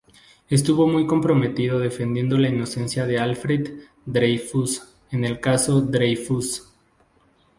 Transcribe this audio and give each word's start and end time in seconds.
Estuvo 0.49 0.87
muy 0.87 1.05
comprometido 1.05 1.77
defendiendo 1.77 2.35
la 2.35 2.49
inocencia 2.49 3.05
de 3.05 3.19
Alfred 3.19 3.81
Dreyfus 4.03 4.81
en 5.11 5.25
el 5.25 5.39
Caso 5.39 5.79
Dreyfus. 5.79 6.73